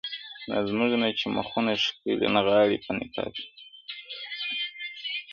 [0.49, 3.45] دا زمونږ نه چې مخــــونه ښــــــــــکلی نغـــاړی په نقاب کښې